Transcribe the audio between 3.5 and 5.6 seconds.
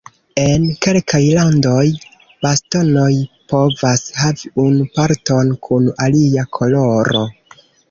povas havi unu parton